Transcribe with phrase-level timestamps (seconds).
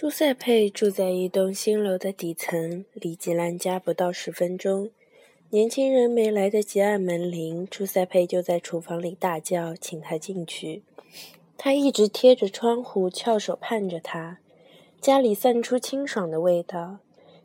[0.00, 4.90] 朱塞佩住在一栋新楼的底层，离吉兰家不到十分钟。
[5.50, 10.84] 年轻人没来得及按门铃，朱塞佩就在厨房里大叫，请他进去。
[11.56, 14.38] 他一直贴着窗户，翘首盼着他。
[15.00, 16.98] 家里散出清爽的味道。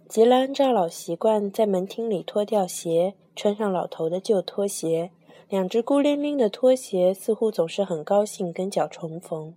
[0.08, 5.10] 吉兰照老习惯，在门厅里脱掉鞋，穿上老头的旧拖鞋。
[5.50, 9.56] 两只孤零零的拖鞋似乎总是很高兴跟脚重逢。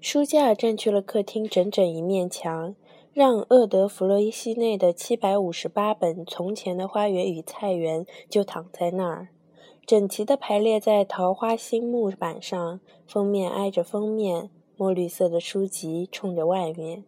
[0.00, 2.74] 书架占据了客厅整整一面墙，
[3.12, 9.28] 让厄德弗洛伊西内的七百五十八本《从前的花园与菜园》就躺在那儿，
[9.84, 14.48] 整齐地排列在桃花心木板上，封面挨着封面，
[14.78, 17.04] 墨绿色的书籍冲着外面。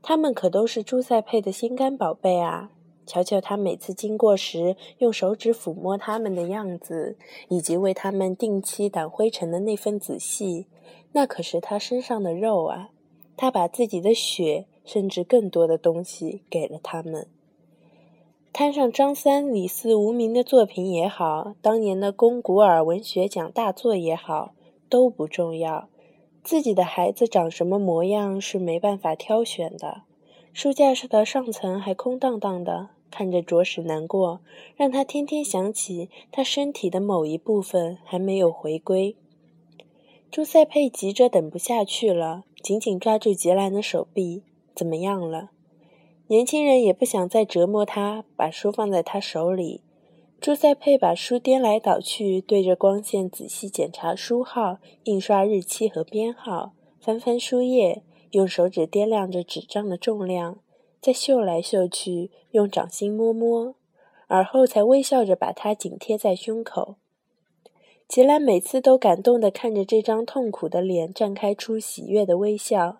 [0.00, 2.70] 他们可都是朱塞佩的心肝宝贝啊！
[3.08, 7.16] 瞧瞧他每次经过时用手指抚摸他们的样子，
[7.48, 10.66] 以及为他们定期掸灰尘的那份仔细。
[11.12, 12.90] 那可是他身上的肉啊！
[13.34, 17.26] 他把自己的血，甚至更多的东西给了他们。
[18.52, 24.52] 摊上张三李四无名的作品也好，当年的龚古尔文学奖大作也好，
[24.88, 25.88] 都不重要。
[26.42, 30.02] 自己的孩子长什么模样是没办法挑选的。
[30.52, 34.40] 书架上的上层还空荡荡的，看着着实难过，
[34.76, 39.16] 让他天天想起他身体的某一部分还没有回归。
[40.30, 44.42] 朱塞佩急着等不下去了，紧紧抓住杰兰的手臂。
[44.74, 45.50] 怎么样了？
[46.28, 49.80] 年轻人也不想再折磨他，把书放在他手里。
[50.40, 60.58] 朱塞佩把书颠来倒去，对着光线仔细检查书号、印刷日期和编号，翻翻书页，用手指掂量着纸张的重量，
[61.00, 63.74] 再嗅来嗅去，用掌心摸摸，
[64.26, 66.96] 而后才微笑着把它紧贴在胸口。
[68.06, 72.98] 吉兰每次都感动地看着这张痛苦的脸，绽开出喜悦的微笑。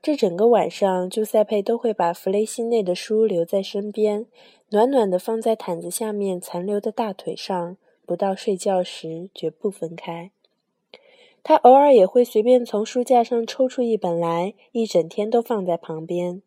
[0.00, 4.26] 这整个晚上，朱塞佩都会把弗雷西内的书留在身边，
[4.70, 10.30] 暖暖地放在毯子下面残留的大腿上，不到睡觉时绝不分开。
[11.42, 16.42] 他偶尔也会随便从书架上抽出一本来，一整天都放在旁边。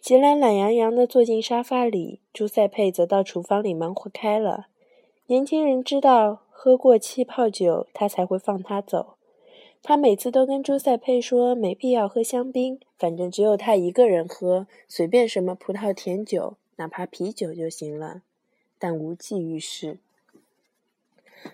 [0.00, 4.66] 吉兰懒洋洋地坐进沙发里，朱塞佩则到厨房里忙活开了。
[5.26, 6.42] 年轻人知道。
[6.62, 9.14] 喝过气泡酒，他才会放他走。
[9.82, 18.20] 他每次都跟朱塞佩说，没必要喝香槟，反正只有他一个人喝，随便什么葡萄甜酒，哪怕啤酒就行了。
[18.78, 20.00] 但无济于事。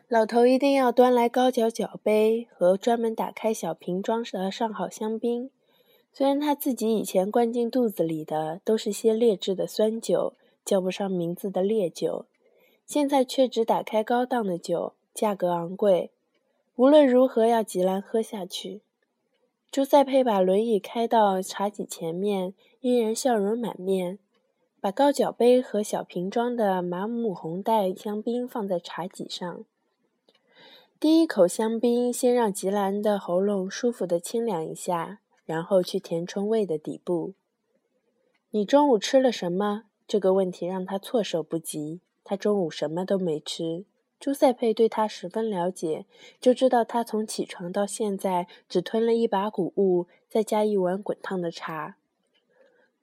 [0.09, 5.51] 老头一定要端来高脚脚杯和专门打开小瓶装的上好香槟。
[6.16, 10.32] 虽然他自己以前灌进肚子里的都是些劣质的酸酒，
[10.65, 12.25] 叫不上名字的烈酒。
[12.87, 16.10] 现在却只打开高档的酒，价格昂贵，
[16.77, 18.81] 无论如何要吉兰喝下去。
[19.71, 24.19] 朱塞佩把轮椅开到茶几前面，依然笑容满面，
[24.81, 29.66] 把高脚杯和小瓶装的马姆红带香槟放在茶几上。
[30.98, 37.33] 第一口香槟先让吉兰的喉咙舒服的清凉一下，然后去填充胃的底部。
[38.51, 39.84] 你中午吃了什么？
[40.07, 42.01] 这个问题让他措手不及。
[42.23, 43.87] 他中午什么都没吃。
[44.19, 46.07] 朱塞佩对他十分了解，
[46.41, 51.97] 就知道他从起床到现在只吞了一把谷物，再加一碗滚烫的茶。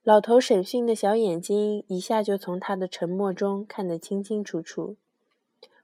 [0.02, 4.98] 老头审讯的小眼睛一下就从他的沉默中看得清清楚楚。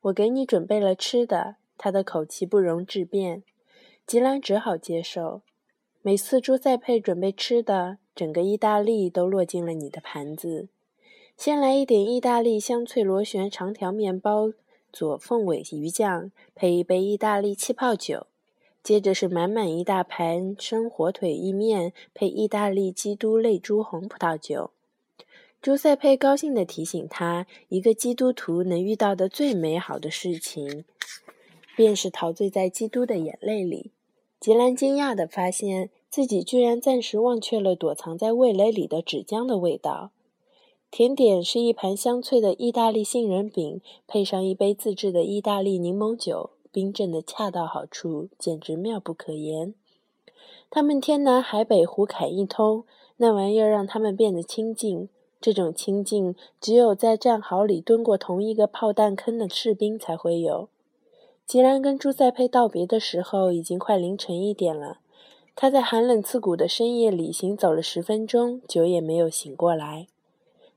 [0.01, 1.55] 我给你准备了吃的。
[1.77, 3.43] 他的口气不容置辩。
[4.05, 5.43] 吉兰只好接受。
[6.01, 10.69] 每次朱塞佩准备吃的，整个意大利都落进了你的盘子。
[11.35, 14.53] 先来一点意大利香脆螺旋长条面包，
[14.93, 18.27] 佐凤尾鱼酱，配一杯意大利气泡酒。
[18.81, 24.71] 接着是满满一大盘生火腿意面，配意大利基督泪珠红葡萄酒。
[25.61, 30.85] 朱塞佩高兴地提醒他，一个基督徒能遇到的最美好的事情，
[31.75, 33.91] 便是陶醉在基督的眼泪里。
[34.39, 40.11] 吉兰惊讶地发现自己居然暂时忘却了躲藏在味蕾里的纸浆的味道。
[40.89, 49.73] 甜点是一盘香脆的意大利杏仁饼，配上一杯自制的意大利柠檬酒，冰镇的恰到好处，简直妙不可言。
[50.69, 52.85] 他们天南海北胡侃一通，
[53.17, 55.09] 那玩意儿让他们变得清静。
[55.41, 60.69] 这种清静，只有在战壕里蹲过同一个炮弹坑的士兵才会有。
[61.49, 64.99] 吉兰跟朱塞佩道别的时候，已经快凌晨一点了。
[65.55, 70.05] 他在寒冷刺骨的深夜里行走了十分钟，酒也没有醒过来。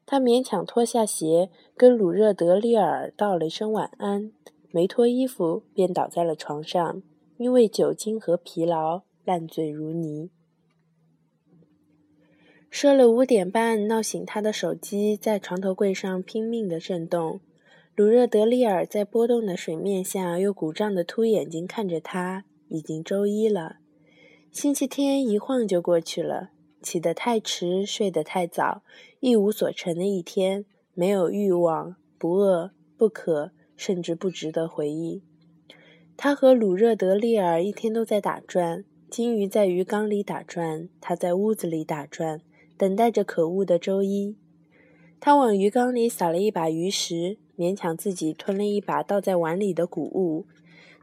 [0.06, 4.32] 他勉强脱下鞋，跟鲁热德利尔道了一声晚安，
[4.70, 7.02] 没脱衣服便倒在了床上，
[7.36, 10.30] 因为酒精和疲劳烂醉如泥。
[12.70, 17.40] 设了五点半闹醒他的手机在床头柜上拼命的震动。
[17.94, 22.44] 鲁热德利尔在波动的水面下用鼓胀的凸眼睛看着他。
[22.68, 23.80] 已经周一了，
[24.50, 26.48] 星期天一晃就过去了。
[26.80, 28.82] 起得太迟，睡得太早，
[29.20, 35.22] 一无所成的一天，没有欲望，不饿，不渴，甚至不值得回忆。
[36.16, 42.40] 他和鲁热德利尔一天都在打转，金鱼在鱼缸里打转，他在屋子里打转，
[42.78, 44.38] 等待着可恶的周一。
[45.20, 50.46] 他往鱼缸里撒了一把鱼食，勉强自己吞了一把倒在碗里的谷物。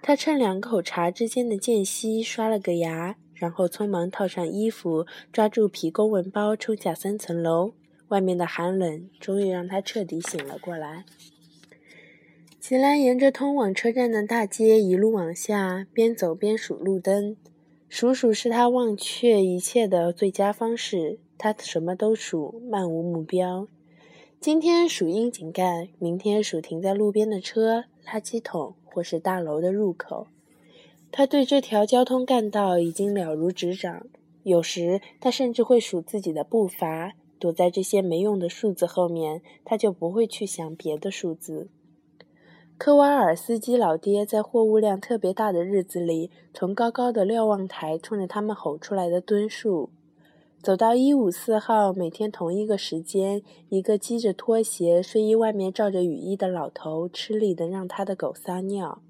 [0.02, 7.72] 他趁两口茶之间的间隙刷了个牙，然后匆忙套上衣服，抓住皮公文包冲下三层楼。
[8.10, 11.06] 外面的寒冷终于让他彻底醒了过来。
[12.60, 17.38] 吉兰沿着通往车站的大街一路往下，边走边数路灯。
[17.88, 21.20] 数数是他忘却一切的最佳方式。
[21.38, 23.68] 他什么都数，漫无目标。
[24.41, 28.74] 今天数窨井盖，明天数停在路边的车、垃圾桶。
[28.86, 30.27] 或是大楼的入口，
[31.12, 34.07] 他对这条交通干道已经了如指掌。
[34.44, 41.68] 有时他甚至会数自己的步伐，躲在这些没用的数字后面，他就不会去想别的数字。
[42.77, 49.91] 科瓦尔斯基老爹在货物量特别大的日子里，从高高的瞭望台冲着他们吼出来的吨数。
[50.62, 59.02] 走到一五四号，每天同一个时间，一个系着拖鞋、睡衣外面罩着雨衣的老头，吃力地让他的狗撒尿。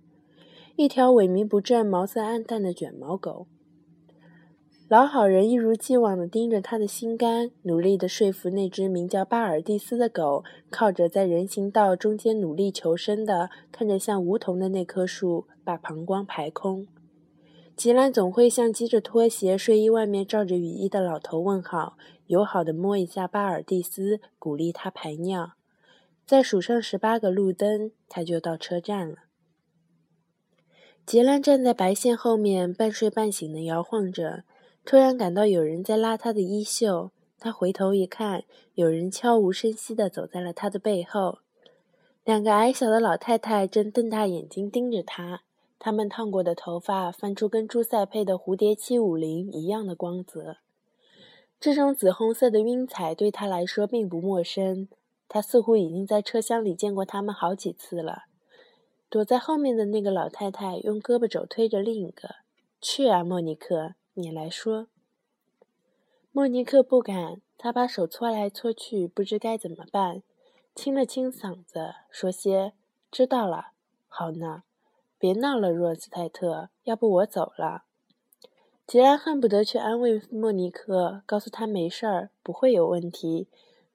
[0.76, 3.48] 一条萎靡不振、毛色暗淡的卷毛狗。
[4.88, 16.86] 老好人一如既往地盯着他的心肝，努力地说服那只名叫巴尔蒂斯的狗，靠着在人行道中间努力求生的、看着像梧桐的那棵树，把膀胱排空。
[17.80, 21.96] 吉兰总会向系着拖鞋、睡衣外面罩着雨衣的老头问好，
[22.28, 25.54] 友好地摸一下巴尔蒂斯，鼓励他排尿。
[26.26, 29.20] 再数上十八个路灯，他就到车站了。
[31.06, 34.44] 吉兰站在白线后面，半睡半醒地摇晃着，
[34.84, 37.12] 突然感到有人在拉他的衣袖。
[37.40, 38.44] 他回头一看，
[38.74, 41.38] 有人悄无声息地走在了他的背后。
[42.26, 45.44] 两个矮小的老太太正瞪大眼睛盯着他。
[45.80, 50.58] 他们烫过的头发翻出跟朱塞佩的蝴蝶七五零一样的光泽，
[51.60, 54.90] 这种紫红色的晕彩对他来说并不陌生。
[55.30, 58.24] 他似乎已经在车厢里见过他们好几次了。
[59.10, 62.36] 躲在后面的那个老太太用胳膊肘推着另一个。
[62.82, 64.88] 去啊，莫尼克，你来说。
[66.32, 70.24] 莫尼克不敢，他把手搓来搓去，不知该怎么办，
[70.76, 72.74] 清了清嗓子，说些
[73.12, 73.72] ：“知道了，
[74.08, 74.64] 好呢。”
[75.20, 77.84] 别闹了，若斯泰特，要不我走了。
[78.88, 83.48] 吉兰恨不得去安慰莫尼克，告诉他没事儿，不会有问题。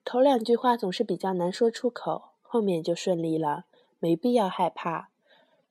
[0.04, 3.64] 头两句话总是比较难说出口，后面就顺利了，
[3.98, 5.08] 没必要害怕。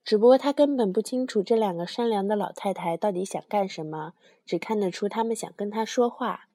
[0.03, 4.13] 只不过他根本不清楚这两个善良的老太太到底想干什么，
[4.45, 6.47] 只看得出他们想跟他说话。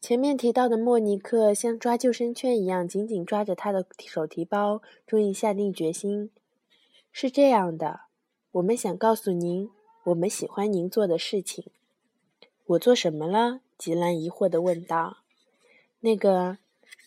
[0.00, 6.30] 前面提到的莫尼克像抓救生圈一样紧紧抓着他的手提包，终于下定决心。
[7.14, 8.00] 是这样的，
[8.52, 9.70] 我们想告诉您，
[10.04, 11.66] 我们喜欢您做的事情。
[12.64, 13.60] 我做什么了？
[13.76, 15.18] 吉兰疑惑地问道。
[16.00, 16.56] 那个，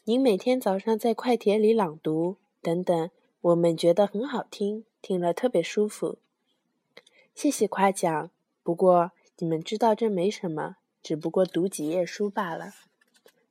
[0.04, 3.10] 您每天早上在快铁里朗读，等等，
[3.42, 6.20] 我们觉得很好听，听了特别舒服。
[7.34, 8.30] 谢谢夸奖，
[8.62, 12.74] 不过你们知道这没什么，只不过读几页书罢了。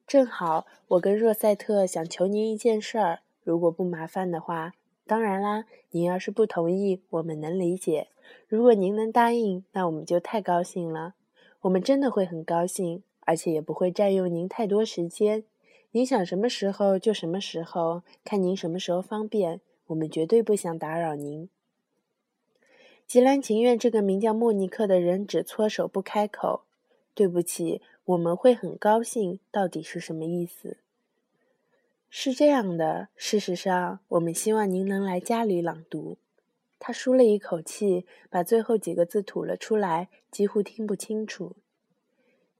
[0.06, 4.74] 正好，我跟若塞特想求您一件事儿，如果不麻烦的话。
[5.06, 8.08] 当然啦，您要是不同意，我们能理解。
[8.48, 11.14] 如果您能答应，那我们就太高兴了。
[11.62, 15.44] 我们真的会很高兴，而且也不会占用您太多时间。
[15.90, 19.60] 您想什么时候就什么时候，看您什么时候方便。
[19.88, 21.50] 我们绝对不想打扰您。
[23.06, 26.62] 吉兰情愿这个名叫莫尼克的人只搓手不开口。
[27.14, 29.38] 对不起，我们会很高兴。
[29.52, 30.78] 到底是什么意思？
[32.16, 36.16] 是这样的，事实上，我们希望您能来家里朗读。
[36.78, 41.56] 他舒了一口气，把最后几个字吐了出来，几乎听不清楚。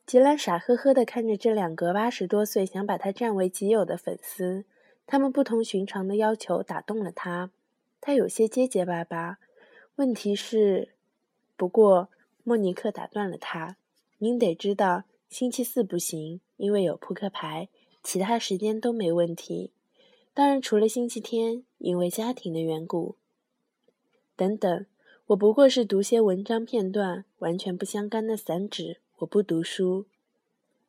[0.05, 4.65] 吉兰傻呵呵地看着这两个八十多岁、想把他占为己有的粉丝，
[5.07, 7.53] 他们不同寻常的要求打动了他。
[8.01, 9.39] 他有些结结巴巴。
[9.95, 10.95] 问题是，
[11.57, 12.09] 不过
[12.43, 13.77] 莫尼克打断了他
[14.19, 17.69] ：“您得知道，星期四不行，因为有扑克牌。”
[18.05, 19.73] 其他时间都没问题，
[20.35, 23.17] 当然除了星期天，因为家庭的缘故。
[24.37, 24.87] 等等，
[25.29, 28.99] 我不过是读些文章片段，完全不相干的散纸。
[29.19, 30.05] 我不读书。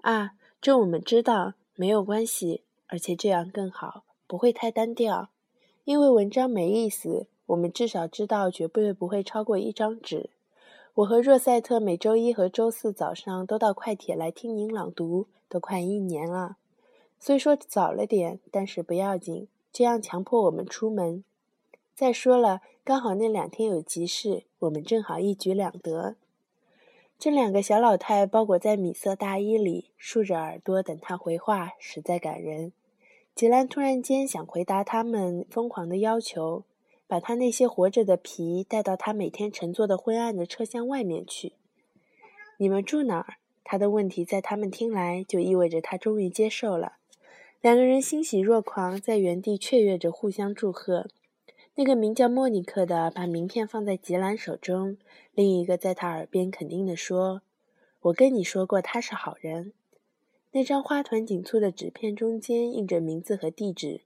[0.02, 5.30] 啊，这我们知道，没有关系，而且这样更好，不会太单调。
[5.86, 10.32] 因为文章没意思，我们至少知道绝对不会超过一张纸。
[10.96, 16.58] 我和若塞特每周一和周四早上都到快铁来听您朗读，都快一年了。
[17.20, 21.24] 虽说早了点，但是不要紧，这样强迫我们出门。
[21.96, 26.16] 再说了，刚好那两天有急事，我们正好一举两得。
[27.18, 32.74] 这两个小老太包裹在米色大衣里，竖着耳朵等他回话，实在感人。
[33.34, 36.64] 吉兰突然间想回答他们疯狂的要求，
[37.08, 41.54] 把他那些活着的皮带到他每天乘坐的昏暗的车厢外面去。
[42.58, 43.38] 你们住哪儿？
[43.64, 46.98] 他的问题在他们听来就意味着他终于接受了。
[47.62, 51.08] 两个人欣喜若狂，在原地雀跃着，互相祝贺。
[51.76, 54.98] 那个名叫莫尼克的把名片放在吉兰手中，
[55.34, 57.42] 另一个在他耳边肯定地说
[58.02, 59.74] ：“我跟你说过，他是好人。”
[60.54, 64.02] 那张花团锦簇的纸片中间印着名字和地址：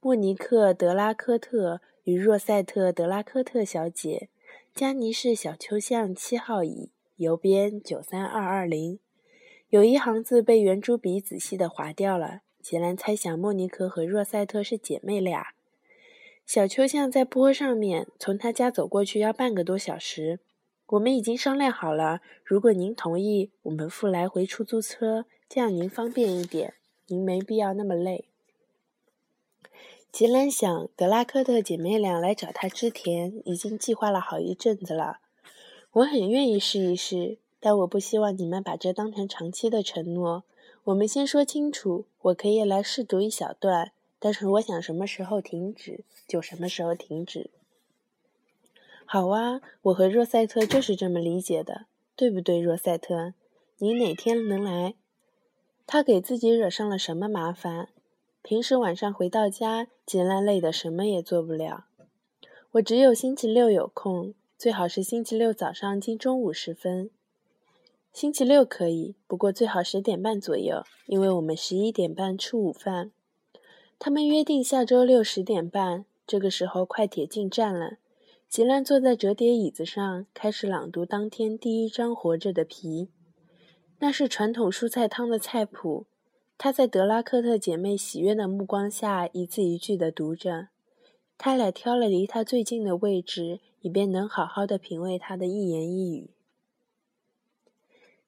[0.00, 4.28] 莫尼克·德拉科特与若塞特·德拉科特小姐，
[4.74, 8.98] 加尼市小丘巷七号乙，邮编九三二二零。
[9.70, 12.42] 有一行字被圆珠笔仔细地划掉了。
[12.62, 15.48] 杰兰猜想莫尼克和若塞特是姐妹俩。
[16.46, 20.40] 小丘巷在坡上面，从他家走过去要半个多小时。
[20.88, 25.26] 我们已经商量好了，如果您同意，我们付来回出租车。
[25.48, 26.74] 这样您方便一点，
[27.06, 28.24] 您没必要那么累。
[30.10, 35.18] 吉兰想，德拉科特姐妹俩来找他之前，已经计划了好一阵子了。
[35.92, 40.42] 我很愿意试一试，但我不希望你们把这当成长期的承诺。
[40.84, 47.50] 我们先说清楚，我可以来试读一小段，但是我想什么时候停止就什么时候停止。
[49.04, 53.34] 好啊，我和若塞特就是这么理解的，对不对，若塞特？
[53.78, 54.94] 你哪天能来？
[55.86, 57.88] 他给自己惹上了什么麻烦？
[58.42, 61.84] 平时晚上回到家，吉兰累得什么也做不了。
[62.72, 67.10] 我只有星期六有空，最好是星期六早上近中午时分。
[68.12, 73.12] 星期六可以，不过最好十点半左右，因为我们十一点半吃午饭。
[74.00, 77.98] 他们约定下周六十点半，这个时候快铁进站了。
[78.48, 83.08] 吉兰坐在折叠椅子上，开始朗读当天第一张活着的皮。
[84.00, 86.06] 那是传统蔬菜汤的菜谱，
[86.58, 90.68] 他在德拉科特姐妹喜悦的目光下一字一句地读着。
[91.38, 96.30] 他俩挑了离他最近的位置，以便能好好的品味他的一言一语。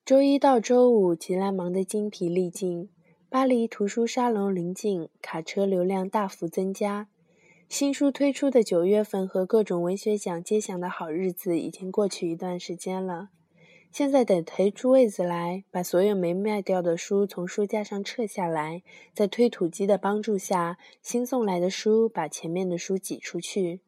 [0.04, 2.88] 周一到周五，吉兰忙得精疲力尽。
[3.30, 7.06] 巴黎图书沙龙临近，卡车流量大幅增加。
[7.68, 13.28] 新书推出的九月份和各种文学奖揭晓的好日子已经过去一段时间了。
[13.92, 18.82] 现在得腾出位子来，把所有没卖掉的书从书架上撤下来，
[19.14, 23.78] 在推土机的帮助下，新送来的书把前面的书挤出去。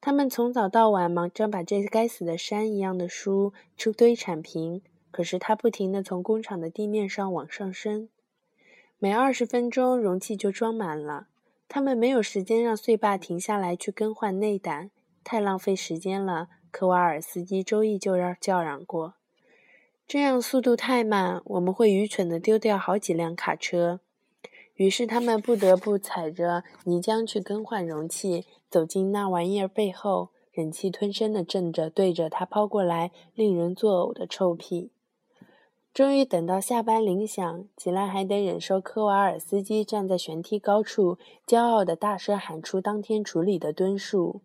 [0.00, 8.08] 他们从早到晚忙着把这该死的山一样的书出堆铲平，可是它不停地从工厂的地面上往上升。
[8.98, 11.28] 每二十分钟，容器就装满了。
[11.68, 14.90] 他们没有时间让碎坝停下来去更换内胆，
[15.22, 16.48] 太浪费时间了。
[16.70, 19.14] 科瓦尔斯基周一就让叫嚷过，
[20.06, 24.00] 这样速度太慢，我们会愚蠢地丢掉好几辆卡车。
[24.74, 34.92] 于是他们不得不踩着泥浆去更换容器，走进那玩意儿背后，忍气吞声地震着，对着他抛过来令人作呕的臭屁。
[35.94, 44.40] 终于等到下班铃响，吉兰还得忍受科瓦尔斯基站在悬梯高处，骄傲地大声喊出当天处理的吨数。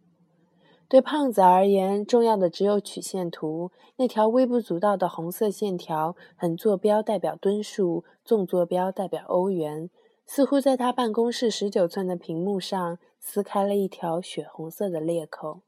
[0.89, 3.71] 对胖子而言，重要的只有曲线图。
[3.97, 9.89] 那条微不足道的红色线条，横坐标代表吨数，纵坐标代表欧元，
[10.25, 15.61] 似乎在他办公室十九寸的屏幕上撕开了一条血红色的裂口。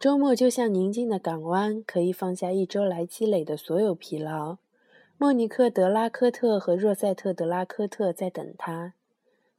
[0.00, 4.56] 周末就像宁静的港湾，可以放下一周来积累的所有疲劳。
[5.18, 8.94] 莫尼克·德拉科特和若塞特·德拉科特在等他。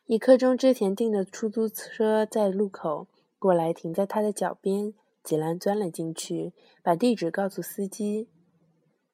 [0.08, 3.06] 一刻钟之前订的出租车在路口。
[3.38, 4.96] 过来，停在他的脚边。
[5.24, 8.28] 吉兰钻了进去，把地址告诉司机。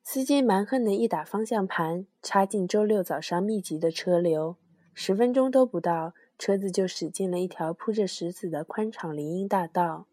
[0.01, 4.55] 司机蛮横的一打方向盘，插进周六早上密集的车流。
[4.93, 10.05] 十分钟都不到，车子就驶进了一条铺着石子的宽敞林荫大道。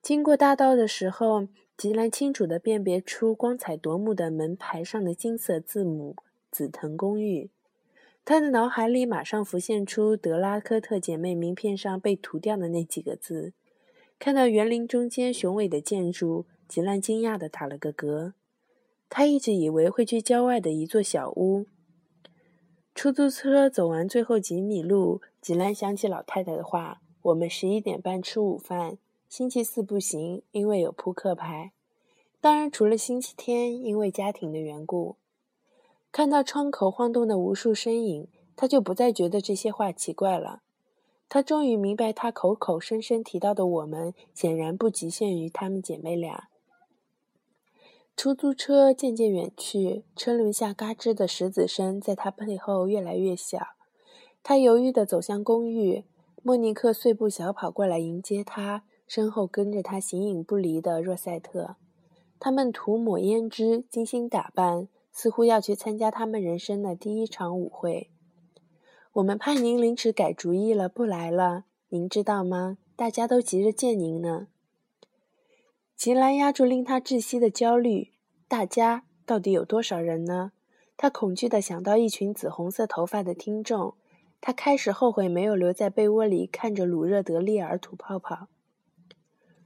[0.00, 6.16] 经过大道的时候，吉兰清楚地辨别出光彩夺目的门牌上的金色字母
[6.50, 7.50] “紫藤公寓”。
[8.24, 13.52] 他的脑海里马上浮现出德拉科特姐妹名片上被涂掉的那几个字。
[14.18, 18.32] 看到园林中间雄伟的建筑，吉兰惊讶地打了个嗝。
[19.08, 21.66] 他一直以为会去郊外的一座小屋。
[22.94, 31.72] 出租车走完最后几米路，吉兰想起老太太的话：“我们十一点半吃午饭，星期四不行，因为有扑克牌。
[32.40, 35.16] 当然，除了星期天，因为家庭的缘故。”
[36.10, 40.62] 看到窗口晃动的无数身影，他就不再觉得这些话奇怪了。
[41.28, 46.48] 他终于明白，他口口声声提到的“我们”，显然不局限于她们姐妹俩。
[48.16, 53.58] 出租车渐渐远去，车轮下嘎吱的石子声在他背后越来越小。
[54.42, 56.04] 他犹豫地走向公寓，
[56.42, 61.74] 莫尼克碎步小跑过来迎接他，身后跟着他形影不离的若塞特。
[62.38, 68.10] 他们涂抹胭脂，精心打扮，似乎要去参加他们人生的第一场舞会。
[69.14, 72.78] 我们怕您临时改主意了，不来了，您知道吗？
[72.94, 74.48] 大家都急着见您呢。
[75.96, 78.12] 吉兰压住令他窒息的焦虑。
[78.46, 80.52] 大家到底有多少人呢？
[80.96, 83.94] 他恐惧地想到一群紫红色头发的听众。
[84.40, 88.46] 他开始后悔没有留在被窝里看着鲁热德利尔吐泡泡。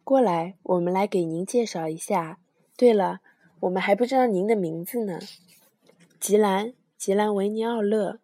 [0.04, 2.38] 过来，我们来给您介绍一下。
[2.76, 3.20] 对了，
[3.60, 5.20] 我们还不知道您的名字呢。
[6.18, 8.18] 吉兰，吉兰维尼奥勒。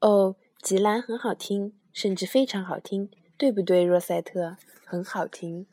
[0.00, 4.56] 哦，吉兰很好听，甚至非常好听，对不对，若塞特？
[4.84, 5.66] 很好听。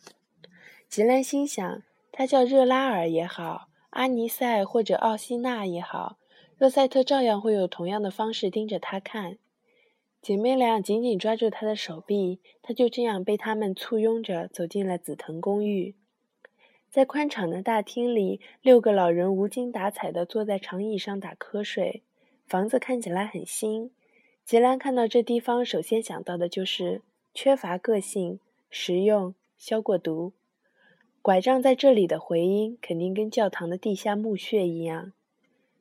[0.90, 6.18] 吉兰心想，他叫热拉尔也好，阿尼塞或者奥西娜也好，
[6.58, 9.38] 若塞特照样会有同样的方式盯着他看。
[10.26, 15.94] 姐妹俩紧紧抓住他的手臂，他就这样被他们簇拥着走进了紫藤公寓。
[16.90, 22.02] 在宽敞的大厅里，六个老人无精打采地坐在长椅上打瞌睡。
[22.48, 23.92] 房子看起来很新。
[24.44, 27.04] 吉兰看到这地方，首先想到的就是
[27.36, 28.40] 缺乏个性、
[28.72, 30.34] 实用、消过毒。
[31.22, 35.14] 拐杖在这里的回音肯定跟教堂的地下墓穴一样。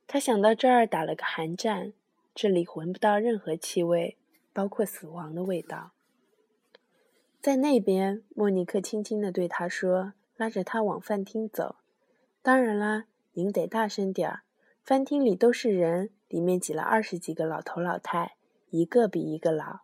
[0.05, 1.93] 他想到这儿打了个寒战，
[2.35, 4.15] 这里闻不到任何气味，
[4.55, 5.91] 包括死亡的味道。
[7.41, 11.75] 在那边，莫尼克轻轻地对他说，拉着他往饭厅走。
[12.41, 14.43] 当然啦，您得大声点儿。
[14.81, 18.37] 饭厅里都是人，里面挤了二十几个老头老太，
[18.69, 19.81] 一个比一个老。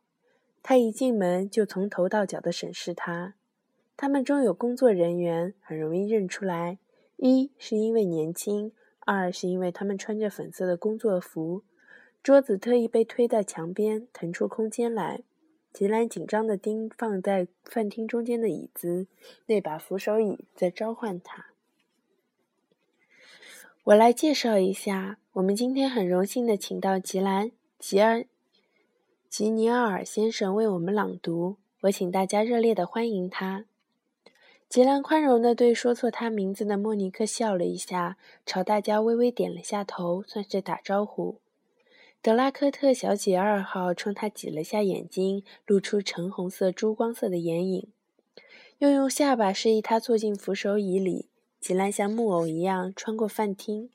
[0.63, 3.35] 他一进门就从头到脚的审视他。
[3.97, 6.79] 他们中有工作人员，很容易认出来。
[7.17, 11.63] 一是因为年轻，二是因为他们穿着粉色的工作服。
[12.23, 15.23] 桌子特意被推到墙边，腾出空间来。
[15.73, 19.07] 吉兰紧张地盯放在饭厅中间的椅子，
[19.47, 21.47] 那把扶手椅在召唤他。
[23.85, 28.25] 我来介绍一下，我们今天很荣幸地请到吉兰吉尔
[29.27, 33.65] 吉尼奥尔先生为我们朗读，我请大家热烈地欢迎他。
[34.69, 41.37] 吉兰宽容地对说错他名字的莫尼克笑了一下，朝大家微微点了下头，算是打招呼。
[42.23, 47.87] 德拉科特小姐二号冲他挤了下眼睛，露出橙红色、珠光色的眼影，
[48.77, 51.29] 又用下巴示意他坐进扶手椅里。
[51.59, 53.89] 吉兰像木偶一样穿过饭厅，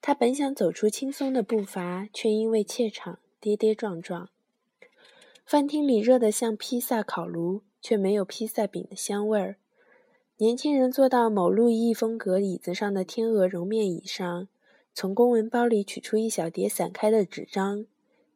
[0.00, 4.28] 他本想走出轻松的步伐，却因为怯场跌跌撞撞。
[5.46, 9.56] 饭厅里热得像披萨烤炉，却没有披萨饼的香味儿。
[10.38, 14.48] 年轻人坐到某路易风格椅子上的天鹅绒面椅上，
[14.94, 17.84] 从公文包里取出一小叠散开的纸张。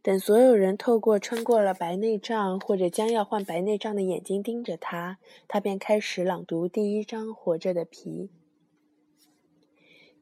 [0.02, 8.10] 等所有人透过穿过了白内障或者将要患白内障的眼睛盯着他，他便开始朗读第一张《活着的皮》。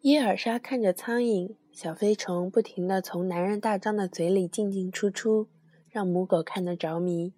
[0.01, 5.49] 伊尔莎看着苍蝇、小飞虫不停地从男人大张的嘴里进进出出，
[5.91, 7.33] 让母狗看得着迷。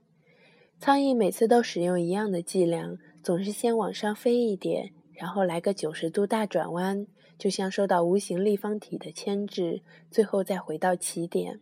[0.79, 2.99] 苍蝇每次都使用一样的伎俩。
[3.21, 7.05] 总是先往上飞一点，然后来个九十度大转弯，
[7.37, 11.59] 就像受到无形立方体的牵制，最后再回到起点。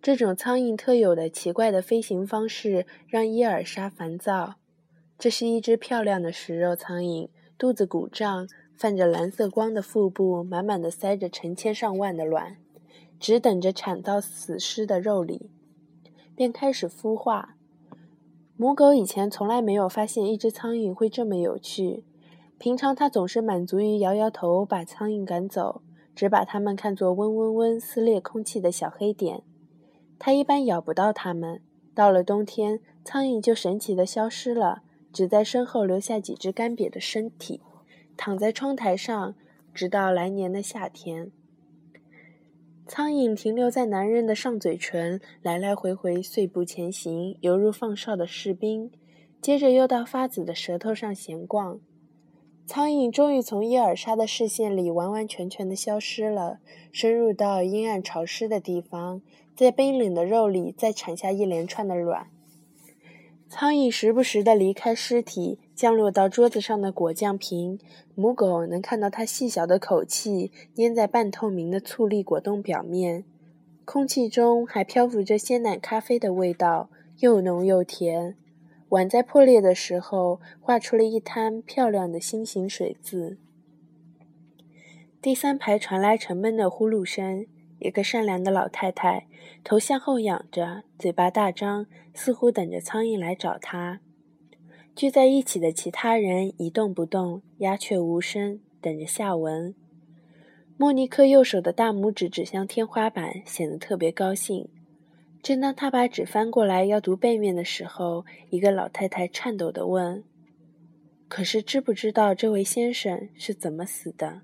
[0.00, 4.54] 这种苍蝇特有的奇怪的飞行方式让伊尔莎烦躁。
[5.18, 12.56] 这是一只漂亮的食肉苍蝇，肚子鼓胀，泛着蓝色光的腹部满满的塞着成千上万的卵，
[13.20, 15.50] 只等着产到死尸的肉里，
[16.34, 17.56] 便开始孵化。
[18.56, 22.04] 母狗以前从来没有发现一只苍蝇会这么有趣。
[22.58, 25.80] 平常它总是满足于摇摇头，把苍蝇赶走，
[26.14, 29.42] 只把它们看作嗡嗡嗡撕裂空气的小黑点。
[30.18, 31.62] 它一般咬不到它们。
[31.94, 37.60] 到了冬天，苍蝇就神奇地消失了，只在身后留下几只干瘪的身体，
[38.16, 39.34] 躺在窗台上，
[39.72, 41.30] 直到来年的夏天。
[42.86, 48.90] 苍蝇停留在男人的上嘴唇，来来回回碎步前行，犹如放哨的士兵；
[49.40, 51.80] 接着又到发紫的舌头上闲逛。
[52.68, 56.58] 苍蝇终于从伊尔莎的视线里完完全全的消失了，
[56.92, 59.22] 深入到阴暗潮湿的地方，
[59.56, 62.26] 在冰冷的肉里再产下一连串的卵。
[63.48, 67.78] 苍蝇时不时地离开尸体，降落到桌子上的果酱瓶。
[68.14, 73.24] 母狗能看到它细小的口气粘在半透明的醋栗果冻表面，
[73.86, 78.36] 空气中还漂浮着鲜奶咖啡的味道，又浓又甜。
[78.90, 83.38] 碗在破裂的时候，画出了一滩漂亮的心形水渍。
[85.20, 87.46] 第三排传来沉闷的呼噜声，
[87.80, 89.26] 一个善良的老太太，
[89.62, 94.00] 头向后仰着，嘴巴大张，似乎等着苍蝇来找她。
[94.96, 99.74] 聚在一起的其他人一动不动，鸦雀无声，等着下文。
[100.76, 104.68] 莫尼克右手的大拇指指向天花板，显得特别高兴。
[105.48, 110.22] 正当他把纸翻过来要读背面的时候，一个老太太颤抖地问
[111.26, 114.42] ：“可是知不知道这位先生是怎么死的？”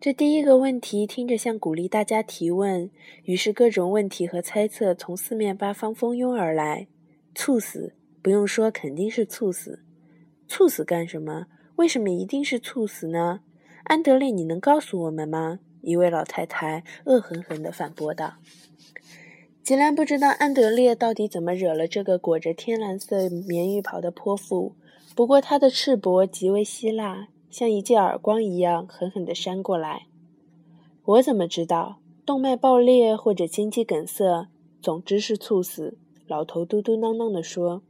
[0.00, 2.90] 这第一个问题听着像鼓励大家提问，
[3.24, 6.86] 于是各种问题和猜测从四面八方蜂拥而来。
[7.34, 7.92] 猝死？
[8.22, 9.80] 不用说，肯定是猝死。
[10.48, 11.48] 猝死干什么？
[11.76, 13.40] 为什么一定是猝死呢？
[13.84, 15.60] 安德烈，你能告诉我们吗？
[15.82, 18.36] 一位老太太恶狠狠地反驳道。
[19.62, 24.74] 吉兰不知道安德烈到底怎么惹了这个裹着天蓝色棉浴袍的泼妇，
[25.14, 30.08] 不过他的赤膊极为希腊，像一记耳光一样狠狠地扇过来。
[31.04, 32.00] 我怎么知道？
[32.26, 34.48] 动脉爆裂或者心肌梗塞，
[34.80, 35.96] 总之是猝死。
[36.26, 37.82] 老头嘟嘟囔囔地说：“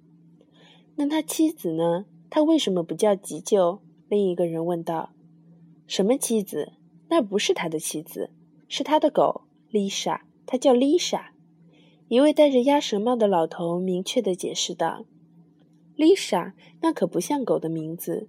[0.96, 2.04] 那他妻子呢？
[2.28, 3.80] 他为什么不叫急救？”
[4.11, 5.12] 另一个人问道。
[5.88, 6.72] “什么妻子？
[7.08, 8.28] 那不是他的妻子，
[8.68, 10.26] 是他的狗丽莎。
[10.44, 11.32] 他叫丽莎。”
[12.12, 15.07] 一位戴着鸭舌帽的老头明确地解释道
[15.96, 18.29] ：“Lisa，那可不像狗的名字。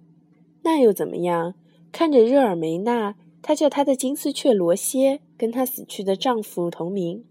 [0.62, 1.54] 那又怎么样？
[1.92, 7.26] 看着热尔梅娜，她叫她的金丝雀罗歇，跟她死去的丈夫同名。”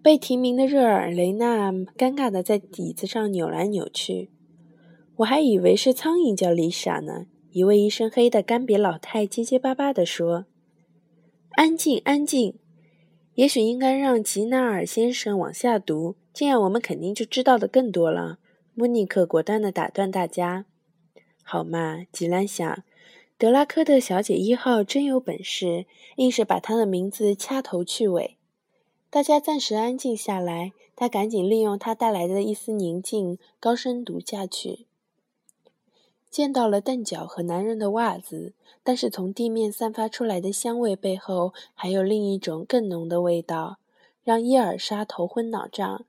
[0.00, 4.30] 被提名的热尔雷娜尴尬地在椅子上扭来扭去。
[5.16, 7.26] 我还以为是苍蝇叫丽莎呢。
[7.50, 10.46] 一位一身黑的干瘪老太结结巴巴地说
[11.56, 12.54] ：“安静，安静。”
[13.40, 18.38] 也许应该让吉纳尔先生往下读，这样我们肯定就知道的更多了。
[18.74, 20.66] 莫尼克果断地打断大家
[21.42, 22.84] ：“好嘛！”吉兰想，
[23.38, 28.36] 德拉科特小姐一号真有本事，硬是把她的名字掐头去尾。
[29.08, 34.84] 大家暂时安静下来，他赶紧利用他带来的一丝宁静，高声读下去。
[36.30, 38.52] 见到了凳脚和男人的袜子，
[38.84, 43.78] 但是从地面散发出来的香味背后，还有另一种更浓的味道，
[44.22, 46.04] 让伊尔莎头昏脑胀。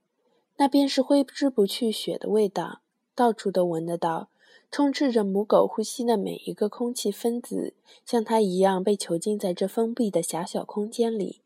[0.57, 2.81] 那便是挥之不去血的味道，
[3.15, 4.29] 到处都闻得到，
[4.69, 7.73] 充斥着母狗呼吸的每一个空气分子，
[8.05, 11.41] 像它一样被囚禁在这封闭的狭小空间里。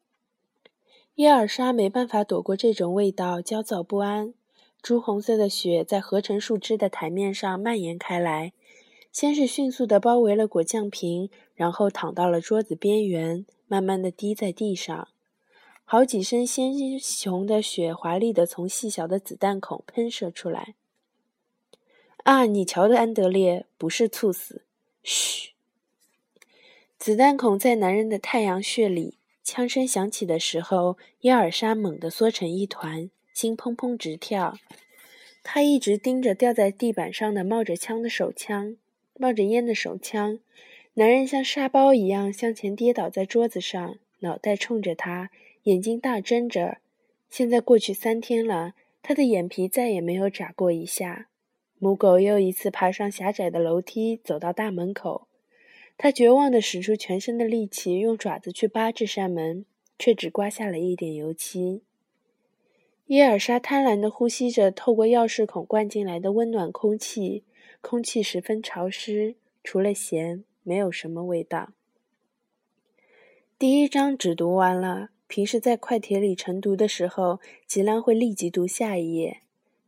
[1.15, 4.33] 伊尔莎没办法躲过这种味道，焦躁不安。
[4.81, 8.51] 朱红色的血在合成树枝的台面上蔓延开来。
[9.15, 15.07] 先是迅速地包围了果酱瓶，然后躺到了桌子边缘，慢慢地滴在地上。
[15.85, 16.73] 好几声鲜
[17.23, 20.75] 红的血华丽地从细小的子弹孔喷射出来。
[22.25, 24.63] 啊，你瞧的，安德烈不是猝死。
[25.01, 25.53] 嘘。
[26.99, 29.17] 子弹孔在男人的太阳穴里。
[29.41, 34.57] 枪声响起的时候，耶尔莎猛地缩成一团，心砰砰直跳。
[35.41, 38.75] 他一直盯着掉在地板上的冒着枪的手枪。
[39.17, 40.39] 冒着烟的手枪，
[40.95, 45.29] 男人像沙包一样向前跌倒在桌子上，脑袋冲着他，
[45.63, 46.77] 眼睛大睁着。
[47.29, 51.27] 现在过去三天了，他的眼皮再也没有眨过一下。
[51.79, 55.27] 母狗又一次爬上狭窄的楼梯，走到大门口。
[55.97, 59.65] 他绝望地使出全身的力气，用爪子去扒这扇门，
[59.97, 61.83] 却只刮下了一点油漆。
[63.07, 67.43] 伊尔莎贪婪地呼吸着透过钥匙孔灌进来的温暖空气。
[67.87, 71.69] 空气十分潮湿，除了咸，没有什么味道。
[73.59, 75.09] 第一章只读完了。
[75.27, 79.41] 平时在快铁里晨读的时候，吉兰会立即读下一页，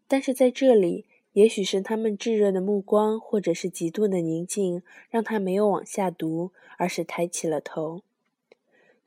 [0.07, 8.03] 但是在这里，也许是他们炙热的目光，或者是极度的宁静，让他没有往下读，而是抬起了头。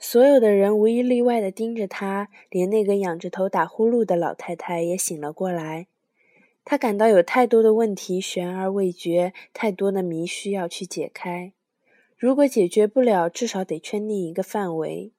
[0.01, 5.87] 所有的人无一例外地盯着他，连那个仰着头打呼噜的老太太也醒了过来。
[6.65, 11.53] 他感到有太多的问题悬而未决，太多的谜需要去解开。
[12.17, 15.13] 如果解决不了，至少得圈定一个范围。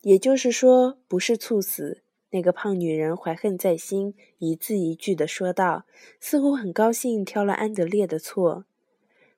[0.00, 2.02] 也就是说，不是猝死。
[2.30, 5.86] 那个胖女人怀恨在心，一字一句地说道，
[6.20, 8.64] 似乎很高兴挑了安德烈的错。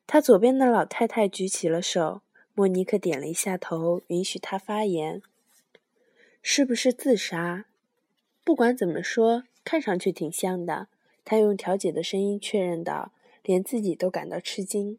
[0.06, 2.22] 他左边的老太太举起了手，
[2.54, 5.20] 莫妮克点了一下头，允许他发言。
[6.40, 7.66] 是不是自杀？
[8.42, 10.88] 不管怎么说，看上去挺像的。
[11.28, 13.12] 他用调解的声音确认道，
[13.42, 14.98] 连自己都感到吃惊。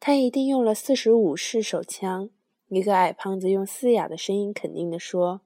[0.00, 2.28] 他一定用了四十五式手枪。
[2.66, 5.42] 一个矮胖子用嘶哑的声音肯定地说：“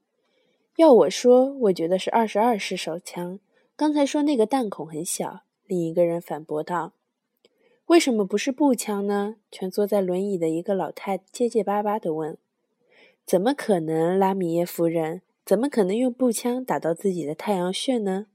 [0.76, 3.38] 要我说，我觉得是二十二式手枪。
[3.76, 6.94] 刚才说那个弹孔很小。”另一个人反驳道。
[7.86, 12.38] “为什么不是步枪呢？”蜷坐在轮椅的一个老太结结巴巴地问。
[13.26, 15.20] “怎么可能，拉米耶夫人？
[15.44, 18.28] 怎么可能用步枪打到自己的太阳穴呢？”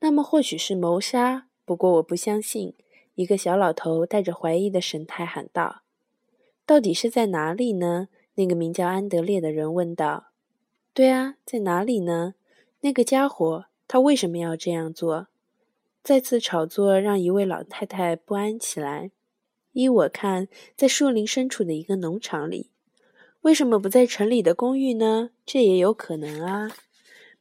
[0.00, 2.74] 那么或许是谋杀，不过我不相信。
[3.14, 5.82] 一个小老头带着怀疑的神态喊道
[6.66, 10.28] ：“到底是在哪里呢？”那个名叫安德烈的人问道。
[10.92, 12.34] “对啊，在哪里呢？
[12.80, 15.28] 那个家伙，他为什么要这样做？”
[16.04, 19.10] 再次炒作让一位老太太不安起来。
[19.72, 22.70] 依我看，在树林深处的一个农场里。
[23.40, 25.30] 为什么不在城里的公寓呢？
[25.44, 26.70] 这也有可能啊。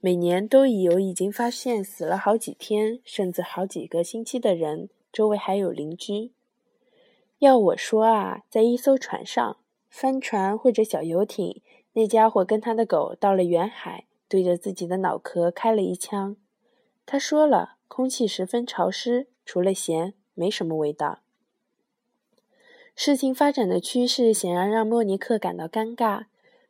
[0.05, 4.87] 每年都已有已经发现死了好几天，甚至好几个星期的人。
[5.11, 6.31] 周围还有邻居。
[7.39, 9.57] 要我说啊，在一艘船上，
[9.89, 11.59] 帆船或者小游艇，
[11.93, 16.37] 那家伙跟他的狗到了远海，对着自己的脑壳开了一枪。
[17.07, 21.21] 他说了，空气十分潮湿，除了咸，没什么味道。
[22.95, 26.25] 事情发展的趋势显然让莫尼克感到尴尬。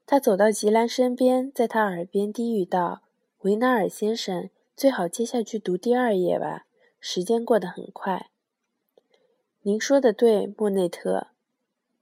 [0.05, 3.01] 他走到吉兰身边，在他耳边低语道
[3.45, 6.65] ：“维纳尔先生，最好接下去读第二页吧，
[6.99, 8.31] 时间过得很快。”
[9.61, 11.27] 您说的对，莫内特。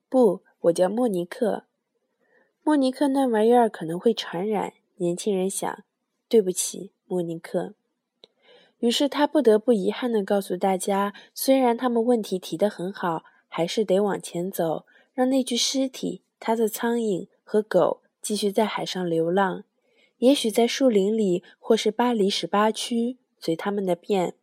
[0.07, 1.65] 不，我叫莫尼克。
[2.63, 4.71] 莫尼克那玩意儿可能会传染。
[4.95, 5.83] 年轻人想。
[6.29, 7.73] 对不起，莫尼克。
[8.79, 19.65] 于是他不得不遗憾地告诉大家：虽然他们问题提得很好，还是得往前走，让那具尸体、他的苍蝇和狗继续在海上流浪。
[20.19, 24.35] 也许在树林里，或是巴黎十八区，随他们的便。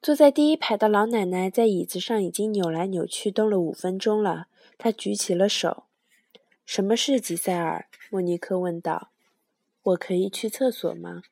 [0.00, 4.46] 坐在第一排的老奶奶在椅子上已经扭来扭去动了五分钟了。
[4.78, 5.84] 她举起了手。
[6.64, 9.10] “什么事，吉塞尔？”莫尼克问道。
[9.82, 11.22] “我可以去厕所吗？”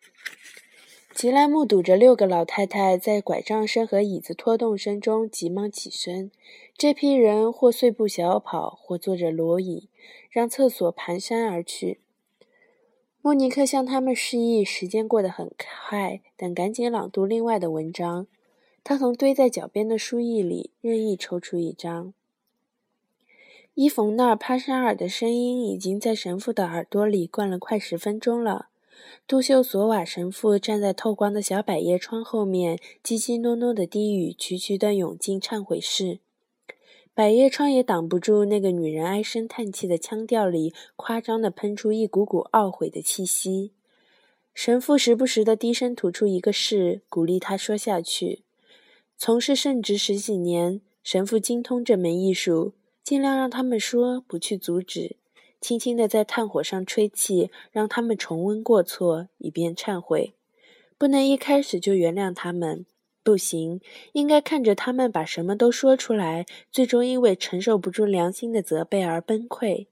[1.14, 6.30] 吉莱目睹着六个老太太在拐杖声和椅子拖动声中急忙起身。
[6.76, 9.88] 这批人或碎步小跑，或坐着轮椅，
[10.28, 12.00] 让厕所蹒跚而去。
[13.26, 18.28] 莫尼克向他们示意，时间过得很快，但赶紧朗读另外的文章。
[18.84, 22.14] 他从堆在脚边的书页里任意抽出一张。
[23.74, 28.68] 伊冯那·帕沙尔的声音已经在神父的耳朵里灌了快十分钟了。
[29.26, 36.20] 杜秀索瓦神父站在透光的小百叶窗后面，叽叽哝哝的低语徐徐地涌进忏悔室。
[37.16, 43.72] 百叶窗也挡不住那个女人唉声叹气的腔调里夸张地喷出一股股懊悔的气息。
[44.52, 48.42] 神父时不时地低声吐出一个誓，鼓励他说下去。
[49.16, 55.16] 从事圣职十几年，神父精通这门艺术，尽量让他们说，不去阻止，
[55.58, 60.34] 轻轻地在炭火上吹气，让他们重温过错，以便忏悔。
[60.98, 62.84] 不能一开始就原谅他们，
[63.26, 63.80] 不行，
[64.12, 69.88] 应该看着他们把什么都说出来，最终因为承受不住良心的责备而崩溃。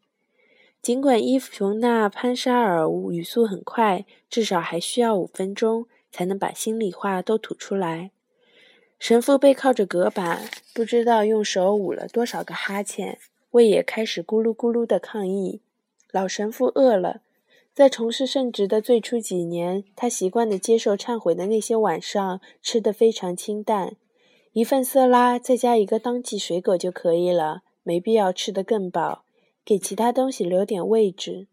[0.81, 8.13] 尽管伊冯娜·潘沙尔语速很快，至少还需要五分钟才能把心里话都吐出来。
[9.01, 13.19] 神父背靠着隔板，不知道用手捂了多少个哈欠，
[13.51, 15.61] 胃也开始咕噜咕噜的抗议。
[16.13, 17.23] 老神父饿了，
[17.75, 23.97] 在从事圣职的最初几年，他习惯的接受忏悔的那些晚上，吃得非常清淡，
[24.53, 29.25] 一份色拉再加一个当季水果就可以了，没必要吃得更饱，
[29.65, 31.49] 给其他东西留点位置。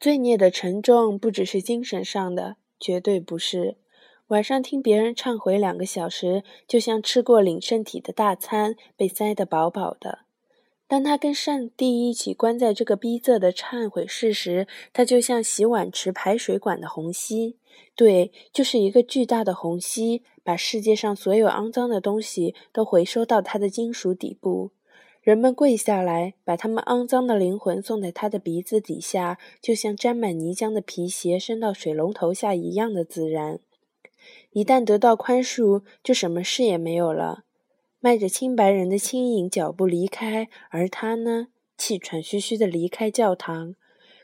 [0.00, 3.76] 罪孽的沉重不只是精神上的，绝对不是。
[4.26, 10.20] 晚上听别人忏悔两个小时，就像吃过领圣体的大餐，被塞得饱饱的。
[10.90, 17.56] 当他跟上帝一起关在这个逼仄的忏悔室时，他就像洗碗池排水管的虹吸，
[17.94, 24.72] 对，就是一个巨大的虹吸，把世界上所有肮脏的东西都回收到他的金属底部。
[25.22, 33.60] 人们跪下来，把他们肮脏的灵魂送在他的鼻子底下，就像沾满泥浆的皮鞋伸到水龙头下一样的自然。
[34.50, 37.44] 一旦得到宽恕，就什么事也没有了。
[38.02, 43.74] 迈着清白人的轻盈脚步离开，而他呢，气喘吁吁地离开教堂。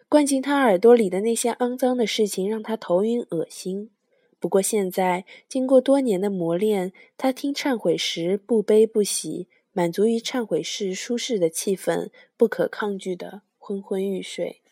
[0.08, 3.90] 灌进他耳朵里的那些肮脏的事情让他头晕恶心。
[4.38, 12.08] 不过现在经过多年的磨练，他听忏悔时不悲不喜，满足于忏悔室舒适的气氛，
[12.38, 14.62] 不可抗拒的昏昏欲睡。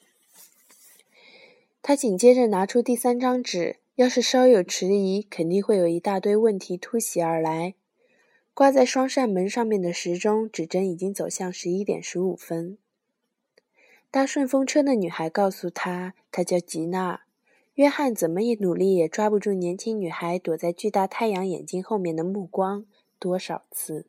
[1.83, 7.75] 他紧接着拿出第三张纸，要是稍有迟疑，肯定会有一大堆问题突袭而来。
[8.55, 12.79] 挂在双扇门上面的时钟指针已经走向十一点十五分。
[14.12, 17.23] 搭顺风车的女孩告诉他，她叫吉娜。
[17.75, 22.87] 约翰怎么也努力也抓不住年轻女孩躲在巨大太阳眼镜后面的目光。
[23.19, 24.07] 多少次？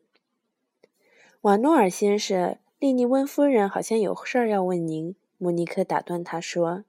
[1.42, 5.16] 瓦诺尔先生，利尼温夫人好像有事儿要问您。
[5.40, 6.84] 莫尼克打断他说：“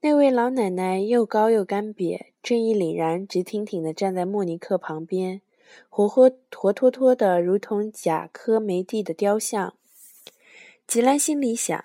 [0.00, 5.42] 那位老奶奶又高又干瘪，正义凛然、直挺挺地站在莫尼克旁边。”
[5.88, 9.74] 活活活脱脱的，如同贾科梅蒂的雕像。
[10.86, 11.84] 吉兰心里想：“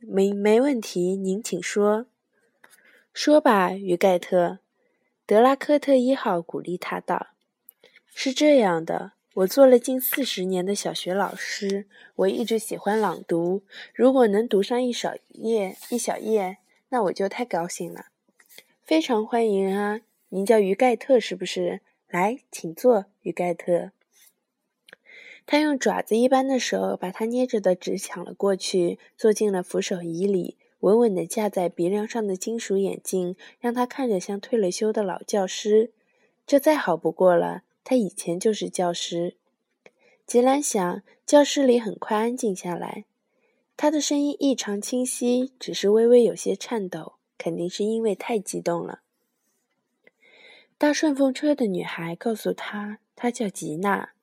[0.00, 2.06] 没没问题，您请说。
[3.14, 4.58] ”“说吧，于盖特。”
[5.24, 7.28] 德拉科特一号鼓励他道
[8.12, 13.62] ：“是这样的，我做了近四十年的小学老师，我一直喜欢朗读。
[13.94, 16.58] 如果能读上一小页，一小页，
[16.88, 18.06] 那我就太高兴了。
[18.82, 20.00] 非常欢迎啊！
[20.30, 21.80] 您叫于盖特是不是？”
[22.12, 23.90] 来，请坐，于盖特。
[25.46, 35.90] 他用爪子一般的手把他捏着的纸抢了过去，坐进了扶手椅里，稳稳地架在鼻梁上的金属眼镜让他看着像退了休的老教师。
[36.46, 39.36] 这再好不过了，他以前就是教师。
[40.26, 43.06] 吉兰想，教室里很快安静下来。
[43.74, 49.00] 他的声音异常清晰，只是微微有些颤抖，肯定是因为太激动了。
[50.82, 54.14] 搭顺风车的女孩告诉他，她叫吉娜。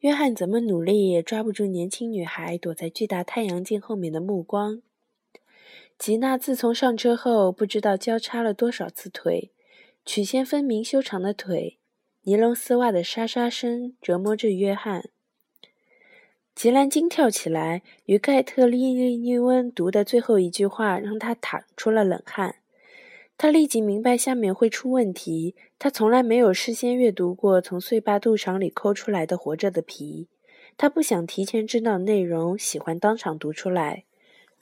[0.00, 4.82] 约翰怎么努力也抓不住年轻女孩躲在巨大太阳镜后面的目光。
[5.96, 9.52] 吉娜自从上车后，不知道交叉了多少次腿，
[10.04, 11.78] 曲线分明、修长的腿，
[12.24, 15.08] 尼龙丝袜的沙沙声折磨着约翰。
[16.54, 22.56] 吉兰惊跳起来，与盖特利尼温读的最后一句话让他淌出了冷汗。
[23.38, 25.54] 他立即明白下面会出问题。
[25.78, 30.28] 他从来没有事先阅读过从碎巴肚肠里抠出来的活着的皮。
[30.78, 34.04] 他不想提前知道内容，喜欢当场读出来。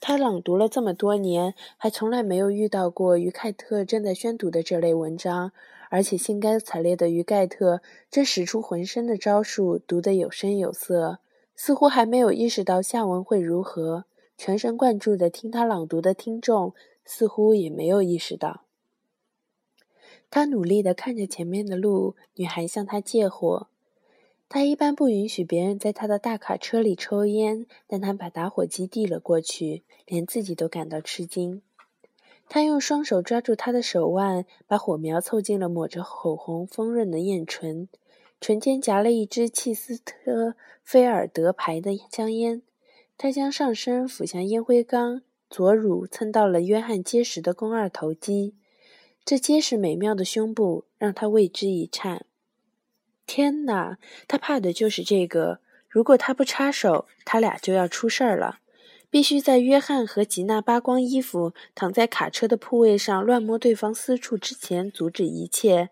[0.01, 5.51] 他朗读了这么多年，还从来没有遇到过于盖特正在宣读的这类文章。
[5.89, 11.19] 而且兴高采烈的于盖特正使出浑身的招数，读得有声有色，
[11.55, 14.03] 似乎还没有意识到下文会如何。
[14.37, 16.73] 全神贯注地听他朗读的听众，
[17.05, 18.64] 似乎也没有意识到。
[20.35, 23.69] 他努力地看着前面的路，女孩向他借火。
[24.49, 31.61] 他一般不允许别人在他的大卡车里抽烟，但他把打火机递了过去，连自己都感到吃惊。
[32.49, 37.87] 他用双手抓住她的手腕，把火苗凑近了抹着口红丰润的艳唇，
[38.41, 42.61] 唇间夹了一支契斯特菲尔德牌的香烟。
[43.17, 48.55] 他将上身俯向烟灰缸，左乳蹭到了约翰结实的肱二头肌。
[49.25, 52.27] 这结实美妙的胸部让他为之一颤。
[53.25, 55.59] 天哪，他怕的就是这个。
[55.89, 58.59] 如果他不插手，他俩就要出事儿了。
[59.09, 65.89] 必须在约翰和吉娜扒光衣服，躺在卡车的铺位上乱摸对方私处之前阻止一切。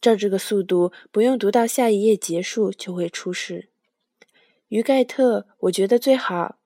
[0.00, 3.68] 照这个速度，不用读到下一页结束就会出事。
[4.68, 6.58] 于盖特，我觉得最好。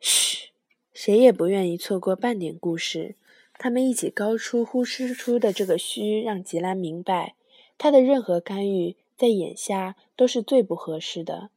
[0.00, 0.50] 嘘，
[0.92, 3.14] 谁也不愿意错过半点故事。
[3.62, 7.36] 他们一起高出呼施出的这个嘘，让吉兰明白，
[7.78, 11.50] 他的任何干预在眼下都是最不合适的。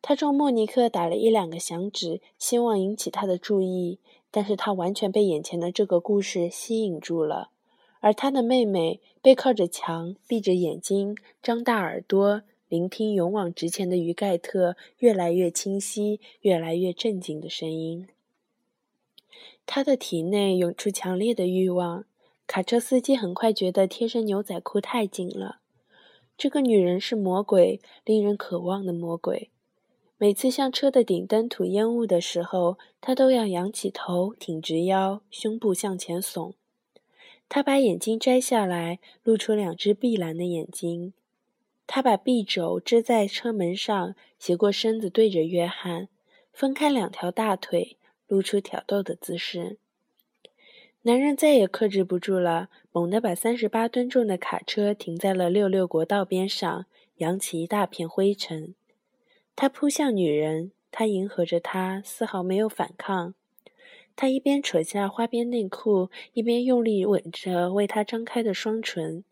[0.00, 3.98] 他冲莫尼克打了一两个响指，希望引起他的注意，
[4.30, 7.50] 但是他完全被眼前的这个故事吸引住了。
[7.98, 18.06] 而他的妹妹背靠着墙，闭着眼睛，张大耳朵，聆听勇往直前的于盖特越来越清晰、越来越镇静的声音。
[19.66, 22.04] 他的体内涌出强烈的欲望。
[22.46, 25.58] 卡车司机很快觉得贴身牛仔裤太紧了。
[26.38, 29.50] 这个女人是魔鬼，令人渴望的魔鬼。
[30.16, 36.52] 每次向车的顶灯吐烟雾的时候，他都要仰起头，挺直腰，胸部向前耸。
[37.48, 41.12] 他把眼睛摘下来，露出两只碧蓝的眼睛。
[41.86, 46.08] 他把臂肘支在车门上，斜过身子对着约翰，
[46.52, 47.96] 分开两条大腿。
[48.28, 49.78] 露出挑逗的姿势，
[51.02, 56.86] 男人再也克制不住了，猛地把三十八吨重的卡车停在了六六国道边上，
[57.18, 58.74] 扬起一大片灰尘。
[59.54, 63.34] 他扑向女人，他迎合着她，丝毫没有反抗。
[64.16, 69.22] 他一边扯下花边内裤，一边用力吻着为她张开的双唇。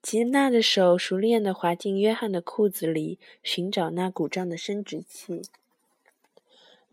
[0.00, 5.42] 吉娜的手熟练地滑进约翰的裤子里，寻找那鼓胀的生殖器。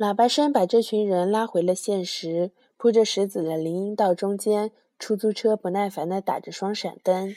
[0.04, 2.52] 喇叭声把这群人拉回了现实。
[2.76, 7.34] 铺着石子的林荫道中间，出租车不耐烦地打着双闪灯。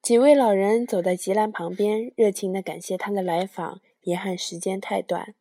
[0.00, 5.34] 几位老人走在吉兰旁边，热情地感谢他的来访，遗憾时间太短。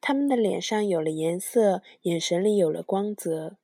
[0.00, 3.58] 他们的脸上有了颜色，眼神里有了光泽。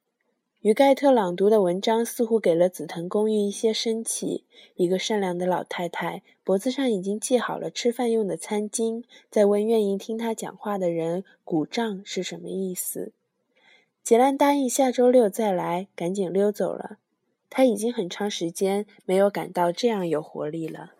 [0.69, 4.45] 与盖特朗读的文章似乎给了紫藤公寓一些生气。
[4.75, 13.13] 一个善良的老太太脖子上已经系好了吃饭用的餐巾，在问愿意听她讲话的人：“鼓胀是什么意思？”
[14.05, 16.99] 杰兰答应下周六再来，赶紧溜走了。
[17.49, 20.93] 他已经很长时间没有感到这样有活力了。